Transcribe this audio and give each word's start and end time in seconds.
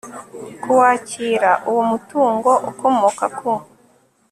kuwakira 0.61 1.51
uwo 1.69 1.83
mutungo 1.91 2.51
ukomoka 2.69 3.25
ku 3.37 3.51